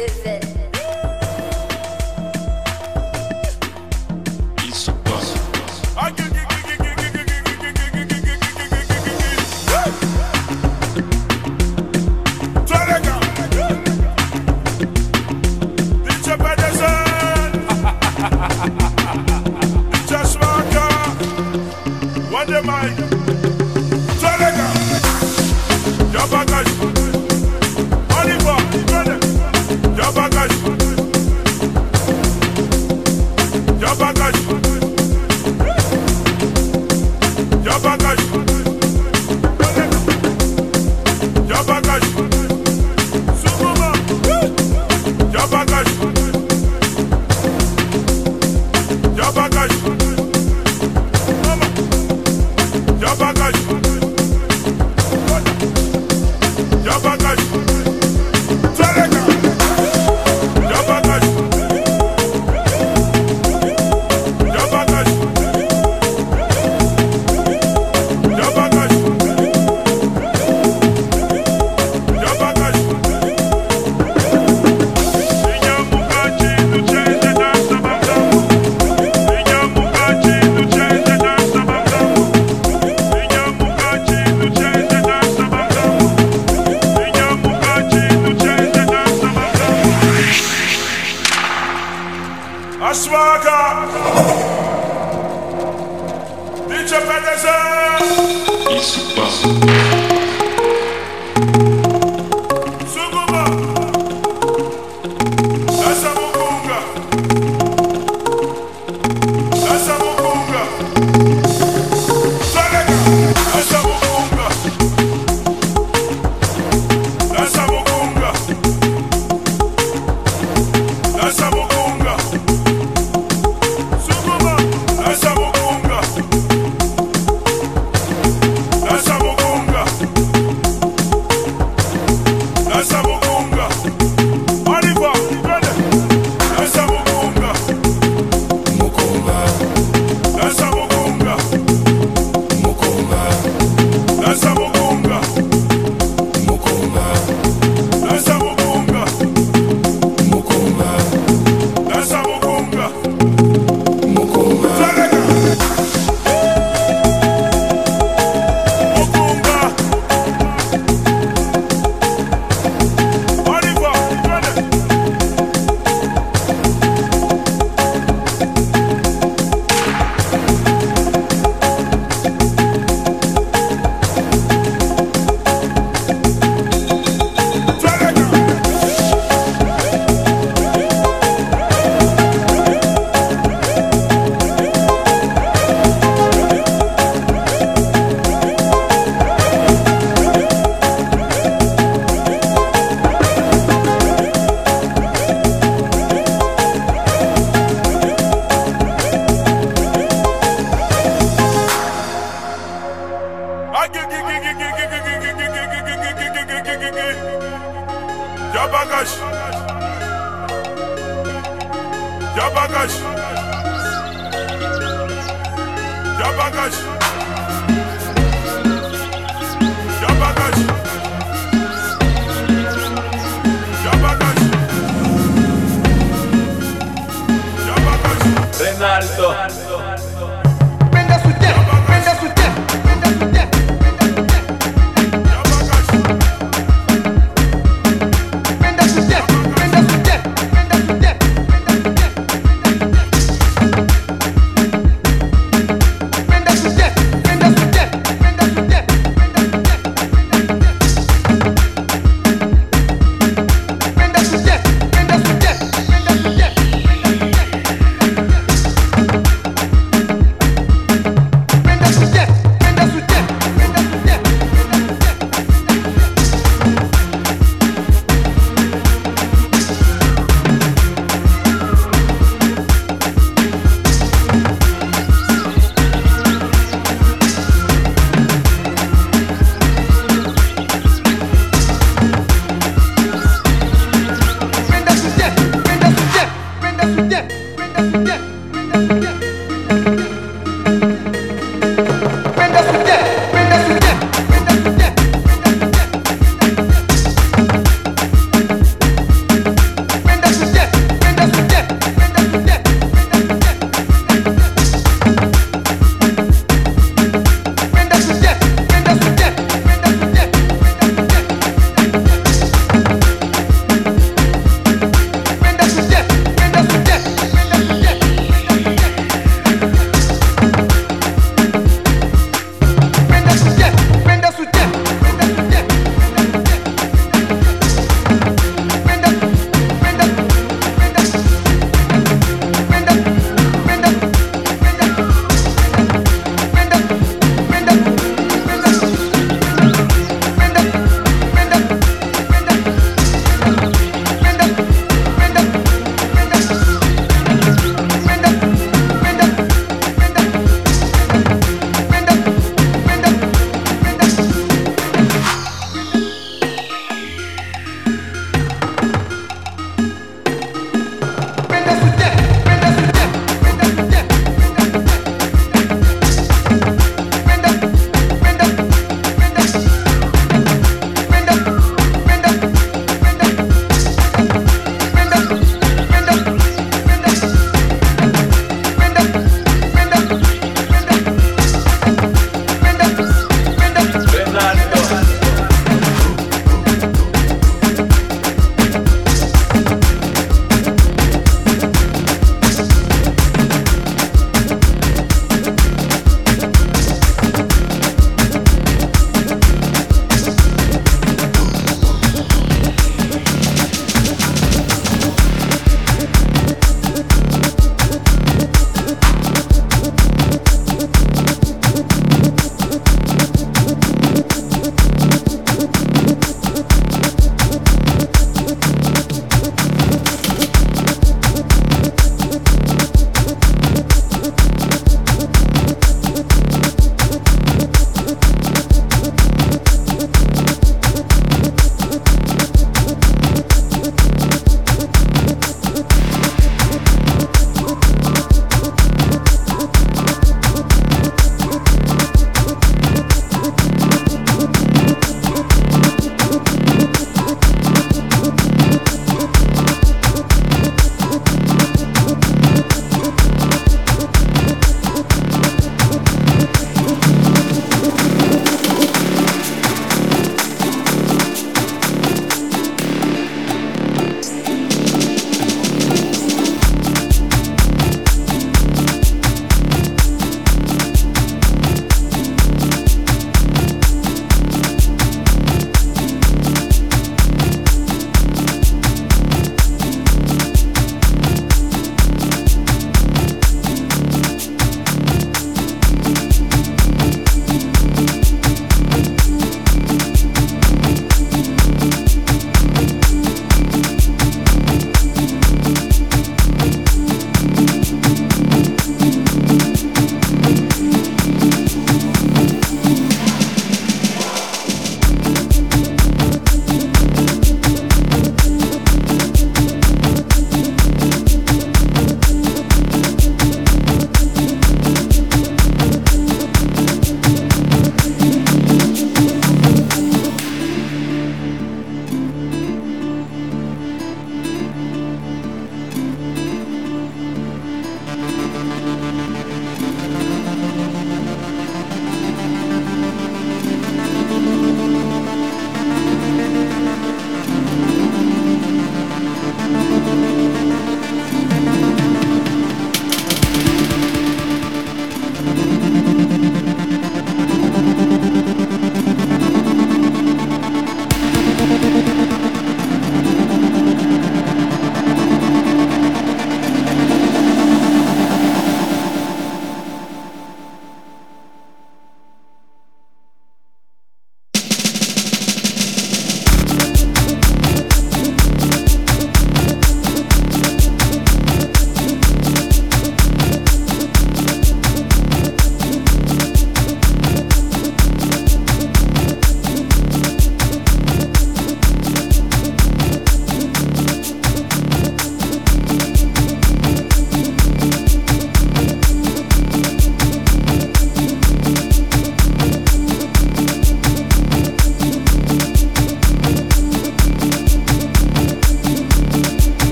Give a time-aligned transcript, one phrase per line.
[0.00, 0.49] Prenda su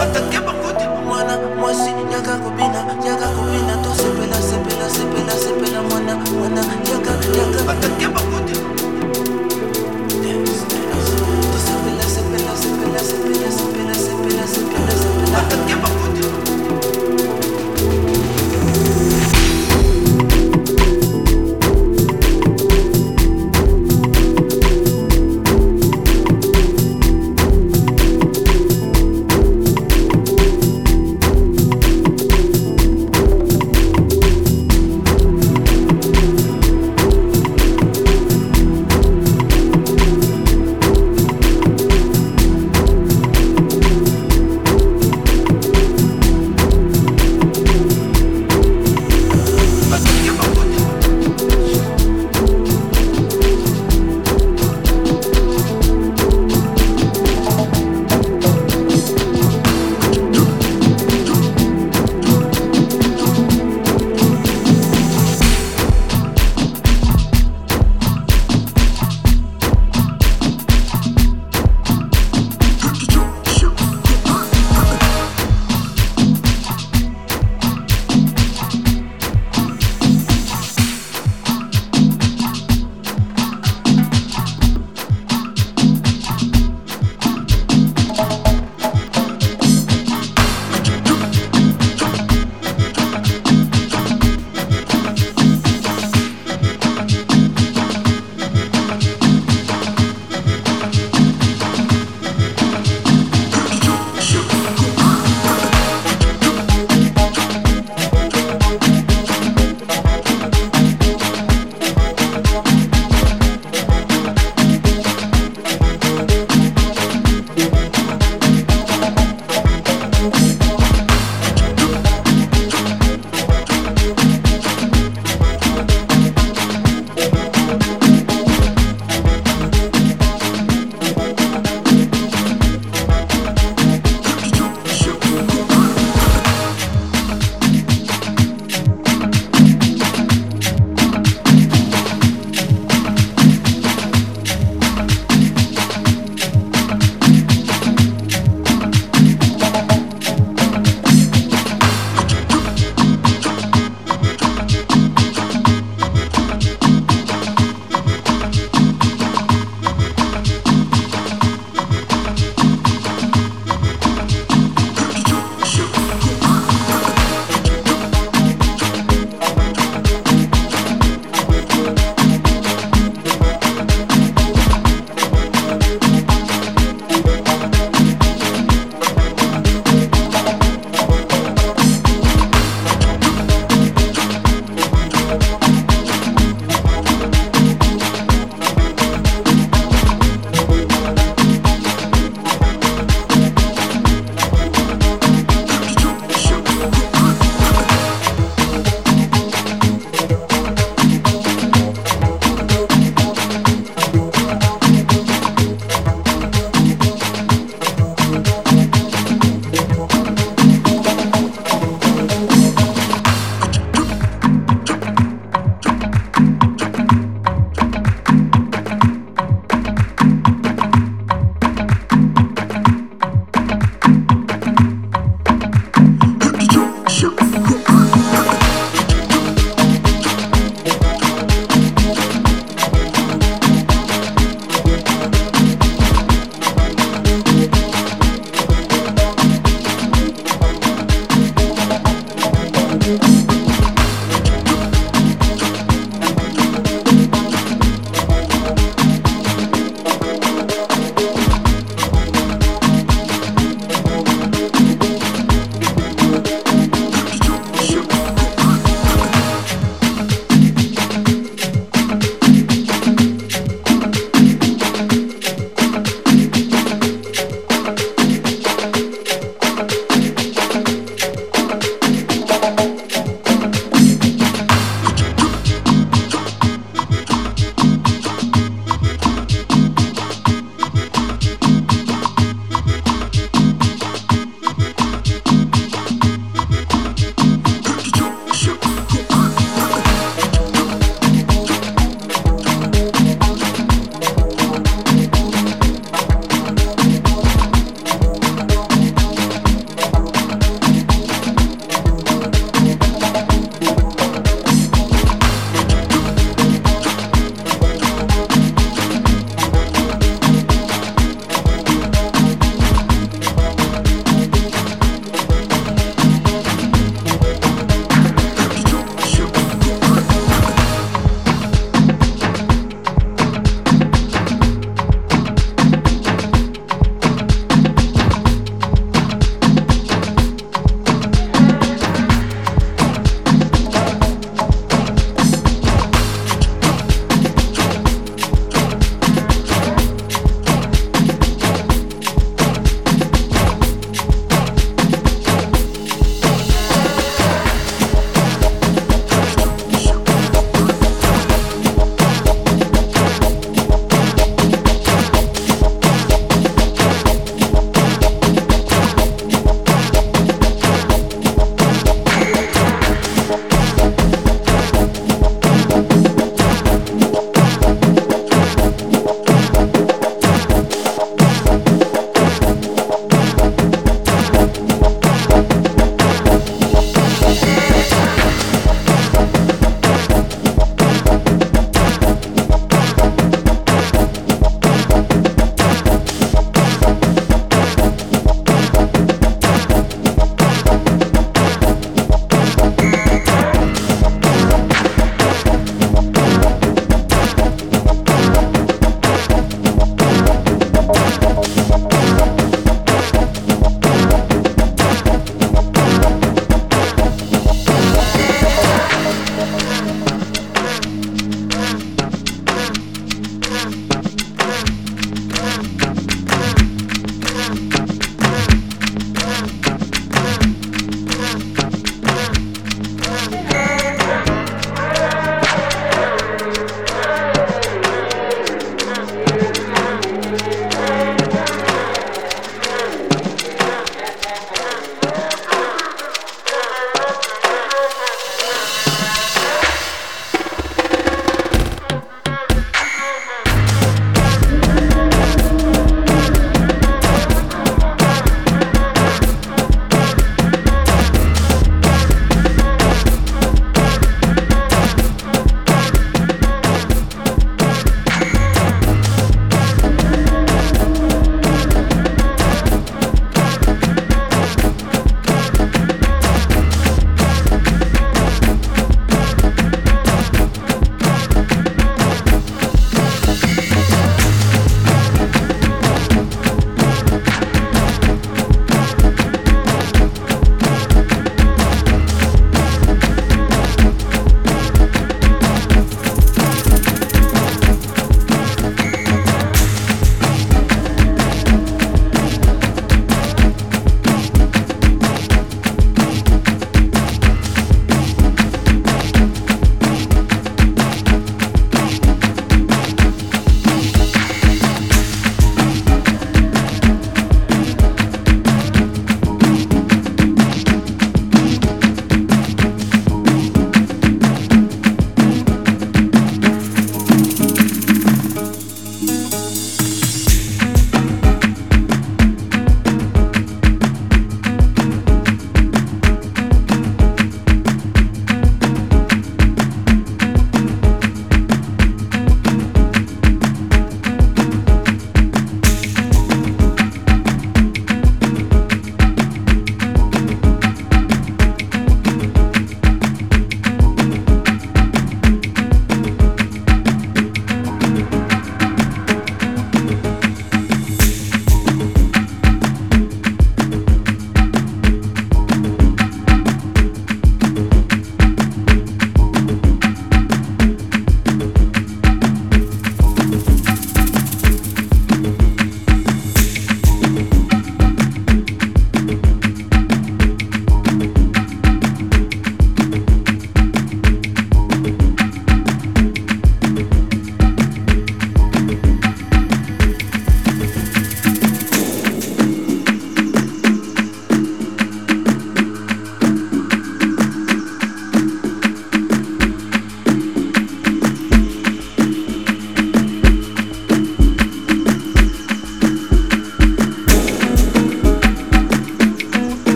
[0.00, 0.39] sepela, sepela.